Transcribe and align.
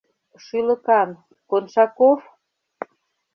—Шӱлыкан, 0.43 1.09
Коншаков! 1.49 2.19